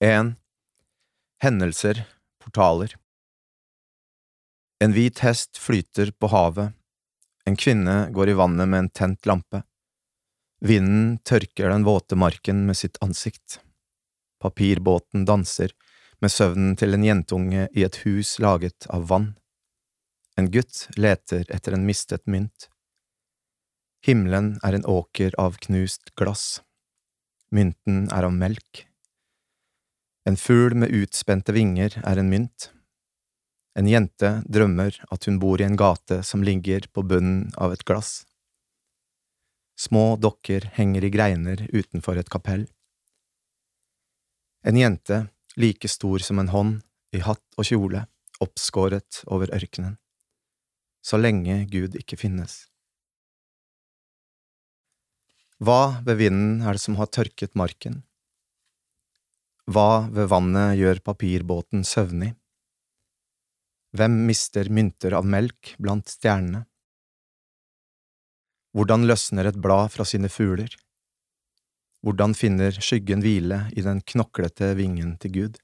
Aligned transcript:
1. 0.00 0.36
Hendelser, 1.42 2.04
portaler 2.38 2.92
En 4.78 4.92
hvit 4.94 5.18
hest 5.26 5.58
flyter 5.58 6.12
på 6.14 6.30
havet, 6.30 6.70
en 7.50 7.56
kvinne 7.58 7.96
går 8.14 8.30
i 8.30 8.36
vannet 8.38 8.70
med 8.70 8.78
en 8.78 8.90
tent 8.94 9.26
lampe. 9.26 9.64
Vinden 10.62 11.16
tørker 11.26 11.72
den 11.74 11.82
våte 11.82 12.14
marken 12.14 12.60
med 12.68 12.78
sitt 12.78 13.00
ansikt. 13.02 13.58
Papirbåten 14.38 15.26
danser 15.26 15.74
med 16.22 16.30
søvnen 16.30 16.78
til 16.78 16.94
en 16.94 17.06
jentunge 17.08 17.66
i 17.74 17.82
et 17.82 17.98
hus 18.04 18.36
laget 18.38 18.86
av 18.86 19.08
vann. 19.10 19.32
En 20.38 20.46
gutt 20.54 20.84
leter 20.94 21.42
etter 21.50 21.74
en 21.74 21.88
mistet 21.90 22.22
mynt. 22.30 22.70
Himmelen 24.06 24.60
er 24.62 24.78
en 24.78 24.86
åker 24.86 25.34
av 25.42 25.58
knust 25.66 26.14
glass. 26.14 26.60
Mynten 27.50 28.06
er 28.14 28.30
av 28.30 28.38
melk. 28.44 28.87
En 30.28 30.36
fugl 30.36 30.74
med 30.76 30.92
utspente 30.92 31.54
vinger 31.56 31.94
er 32.04 32.18
en 32.20 32.28
mynt. 32.28 32.66
En 33.78 33.86
jente 33.88 34.28
drømmer 34.44 34.96
at 35.14 35.24
hun 35.24 35.38
bor 35.40 35.60
i 35.62 35.64
en 35.64 35.78
gate 35.80 36.18
som 36.26 36.42
ligger 36.44 36.84
på 36.92 37.04
bunnen 37.08 37.46
av 37.56 37.72
et 37.72 37.84
glass. 37.88 38.26
Små 39.80 40.18
dokker 40.20 40.66
henger 40.74 41.06
i 41.06 41.10
greiner 41.14 41.62
utenfor 41.72 42.20
et 42.20 42.28
kapell. 42.28 42.66
En 44.68 44.76
jente, 44.76 45.22
like 45.56 45.88
stor 45.88 46.20
som 46.26 46.42
en 46.42 46.52
hånd, 46.52 46.74
i 47.16 47.22
hatt 47.24 47.56
og 47.56 47.64
kjole, 47.70 48.02
oppskåret 48.44 49.22
over 49.32 49.54
ørkenen. 49.56 49.96
Så 51.00 51.16
lenge 51.16 51.62
Gud 51.72 51.96
ikke 51.96 52.18
finnes. 52.20 52.66
Hva 55.56 56.02
ved 56.04 56.20
vinden 56.20 56.60
er 56.60 56.76
det 56.76 56.84
som 56.84 57.00
har 57.00 57.08
tørket 57.08 57.56
marken? 57.56 58.02
Hva 59.68 60.06
ved 60.08 60.30
vannet 60.32 60.78
gjør 60.80 61.02
papirbåten 61.04 61.82
søvnig? 61.84 62.30
Hvem 63.92 64.14
mister 64.30 64.70
mynter 64.72 65.12
av 65.18 65.28
melk 65.28 65.74
blant 65.76 66.08
stjernene? 66.08 66.62
Hvordan 68.72 69.04
løsner 69.04 69.50
et 69.50 69.60
blad 69.60 69.92
fra 69.92 70.08
sine 70.08 70.32
fugler? 70.32 70.72
Hvordan 72.00 72.32
finner 72.32 72.80
skyggen 72.80 73.20
hvile 73.20 73.66
i 73.76 73.84
den 73.84 74.00
knoklete 74.08 74.72
vingen 74.80 75.18
til 75.20 75.36
Gud? 75.36 75.62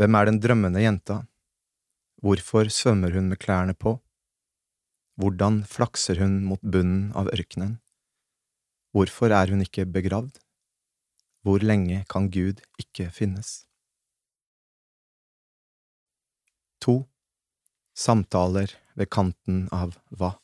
Hvem 0.00 0.16
er 0.16 0.32
den 0.32 0.40
drømmende 0.40 0.80
jenta? 0.80 1.20
Hvorfor 2.24 2.72
svømmer 2.72 3.20
hun 3.20 3.28
med 3.28 3.44
klærne 3.44 3.76
på? 3.76 3.98
Hvordan 5.20 5.66
flakser 5.68 6.24
hun 6.24 6.40
mot 6.48 6.64
bunnen 6.64 7.10
av 7.12 7.28
ørkenen? 7.36 7.82
Hvorfor 8.96 9.28
er 9.28 9.52
hun 9.52 9.60
ikke 9.60 9.84
begravd? 9.84 10.40
Hvor 11.42 11.62
lenge 11.64 12.04
kan 12.08 12.28
Gud 12.30 12.60
ikke 12.80 13.08
finnes? 13.14 13.64
To. 16.84 17.04
Samtaler 17.96 18.72
ved 18.96 19.08
kanten 19.12 19.66
av 19.72 19.96
hva? 20.12 20.34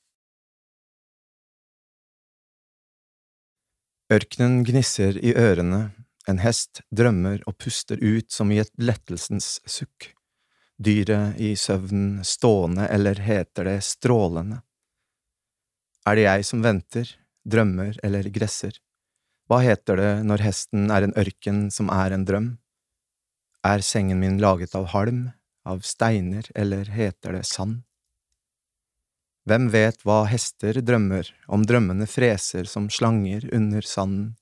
Ørkenen 4.13 4.61
gnisser 4.65 5.17
i 5.19 5.33
ørene, 5.35 5.91
en 6.31 6.39
hest 6.39 6.81
drømmer 6.95 7.41
og 7.47 7.57
puster 7.59 7.99
ut 7.99 8.31
som 8.33 8.53
i 8.55 8.61
et 8.63 8.71
lettelsens 8.79 9.57
sukk, 9.67 10.13
dyret 10.79 11.41
i 11.43 11.55
søvnen 11.59 12.23
stående 12.25 12.87
eller 12.93 13.19
heter 13.27 13.67
det 13.67 13.81
strålende. 13.85 14.61
Er 16.07 16.15
det 16.15 16.27
jeg 16.29 16.47
som 16.47 16.63
venter, 16.63 17.11
drømmer 17.43 17.99
eller 18.07 18.31
gresser? 18.31 18.79
Hva 19.47 19.61
heter 19.63 20.01
det 20.01 20.13
når 20.27 20.43
hesten 20.43 20.89
er 20.91 21.05
en 21.07 21.15
ørken 21.15 21.67
som 21.71 21.91
er 21.95 22.15
en 22.15 22.25
drøm? 22.27 22.47
Er 23.67 23.83
sengen 23.83 24.19
min 24.19 24.41
laget 24.43 24.75
av 24.75 24.89
halm, 24.91 25.29
av 25.67 25.85
steiner, 25.87 26.49
eller 26.55 26.91
heter 26.91 27.37
det 27.39 27.45
sand? 27.47 27.85
Hvem 29.47 29.69
vet 29.71 30.03
hva 30.03 30.25
hester 30.27 30.81
drømmer, 30.83 31.31
om 31.47 31.63
drømmene 31.63 32.09
freser 32.11 32.67
som 32.67 32.89
slanger 32.91 33.47
under 33.55 33.87
sanden? 33.87 34.33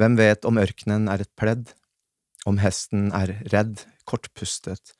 Hvem 0.00 0.16
vet 0.16 0.48
om 0.48 0.60
ørkenen 0.62 1.10
er 1.12 1.26
et 1.26 1.32
pledd, 1.36 1.74
om 2.48 2.60
hesten 2.62 3.10
er 3.12 3.34
redd, 3.52 3.84
kortpustet, 4.08 4.94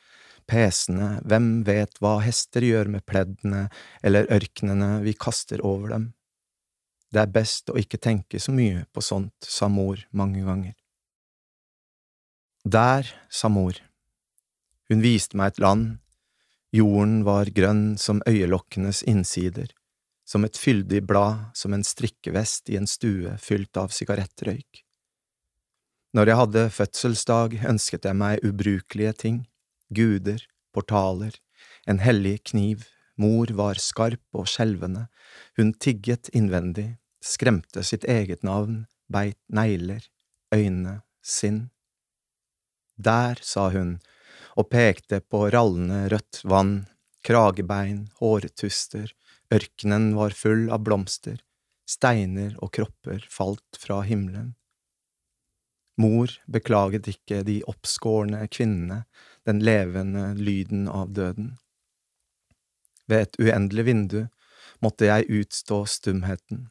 pesende, 0.49 1.15
hvem 1.25 1.63
vet 1.65 1.97
hva 2.03 2.19
hester 2.21 2.65
gjør 2.67 2.93
med 2.93 3.07
pleddene 3.09 3.71
eller 4.05 4.29
ørkenene 4.37 4.99
vi 5.07 5.17
kaster 5.17 5.65
over 5.65 5.97
dem? 5.97 6.09
Det 7.13 7.23
er 7.23 7.33
best 7.33 7.71
å 7.73 7.79
ikke 7.81 8.01
tenke 8.01 8.41
så 8.41 8.53
mye 8.53 8.85
på 8.93 9.03
sånt, 9.05 9.37
sa 9.41 9.69
mor 9.73 10.01
mange 10.13 10.43
ganger. 10.45 10.75
Der, 12.69 13.09
sa 13.33 13.49
mor. 13.49 13.79
Hun 14.89 15.01
viste 15.05 15.39
meg 15.39 15.55
et 15.55 15.63
land, 15.63 15.87
jorden 16.75 17.23
var 17.25 17.49
grønn 17.57 17.97
som 18.01 18.21
øyelokkenes 18.29 19.01
innsider, 19.09 19.71
som 20.29 20.45
et 20.45 20.61
fyldig 20.61 21.01
blad, 21.09 21.49
som 21.57 21.73
en 21.73 21.85
strikkevest 21.85 22.69
i 22.69 22.77
en 22.77 22.89
stue 22.89 23.39
fylt 23.41 23.81
av 23.81 23.95
sigarettrøyk. 23.97 24.85
Når 26.17 26.29
jeg 26.29 26.41
hadde 26.41 26.69
fødselsdag, 26.73 27.57
ønsket 27.69 28.05
jeg 28.09 28.17
meg 28.17 28.45
ubrukelige 28.45 29.15
ting, 29.25 29.43
guder, 29.93 30.41
portaler, 30.77 31.37
en 31.89 32.01
hellig 32.05 32.39
kniv, 32.51 32.85
Mor 33.19 33.51
var 33.59 33.81
skarp 33.83 34.23
og 34.39 34.47
skjelvende, 34.51 35.09
hun 35.59 35.73
tigget 35.75 36.31
innvendig, 36.31 36.99
skremte 37.25 37.83
sitt 37.83 38.07
eget 38.07 38.45
navn, 38.47 38.85
beit 39.11 39.41
negler, 39.51 40.05
øyne, 40.55 41.01
sinn. 41.23 41.69
Der, 42.99 43.39
sa 43.43 43.69
hun 43.75 43.99
og 44.59 44.71
pekte 44.71 45.21
på 45.23 45.45
rallende 45.55 46.07
rødt 46.13 46.41
vann, 46.47 46.87
kragebein, 47.27 48.09
hårtuster, 48.19 49.13
ørkenen 49.55 50.13
var 50.19 50.35
full 50.35 50.67
av 50.75 50.83
blomster, 50.87 51.39
steiner 51.89 52.57
og 52.63 52.73
kropper 52.75 53.25
falt 53.33 53.79
fra 53.81 54.01
himmelen. 54.07 54.55
Mor 55.99 56.31
beklaget 56.47 57.09
ikke 57.11 57.43
de 57.47 57.59
oppskårne 57.67 58.45
kvinnene, 58.55 59.03
den 59.47 59.63
levende 59.65 60.31
lyden 60.39 60.87
av 60.87 61.11
døden. 61.15 61.57
Ved 63.09 63.25
et 63.25 63.41
uendelig 63.41 63.85
vindu 63.89 64.21
måtte 64.85 65.09
jeg 65.09 65.29
utstå 65.41 65.83
stumheten, 65.89 66.69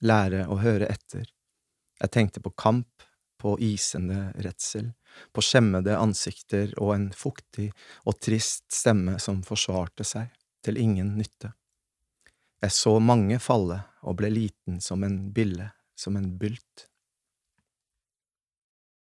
lære 0.00 0.46
å 0.48 0.60
høre 0.62 0.88
etter. 0.88 1.26
Jeg 2.00 2.12
tenkte 2.14 2.42
på 2.44 2.54
kamp, 2.56 3.02
på 3.40 3.56
isende 3.64 4.30
redsel, 4.44 4.92
på 5.32 5.42
skjemmede 5.44 5.96
ansikter 5.96 6.72
og 6.78 6.94
en 6.94 7.08
fuktig 7.16 7.70
og 8.04 8.18
trist 8.20 8.68
stemme 8.72 9.18
som 9.20 9.42
forsvarte 9.44 10.04
seg, 10.06 10.28
til 10.60 10.76
ingen 10.76 11.14
nytte. 11.16 11.54
Jeg 12.60 12.76
så 12.76 12.98
mange 13.00 13.38
falle 13.40 13.78
og 14.04 14.18
ble 14.20 14.28
liten 14.32 14.80
som 14.84 15.04
en 15.04 15.30
bille, 15.32 15.70
som 15.96 16.18
en 16.20 16.34
bylt. 16.38 16.86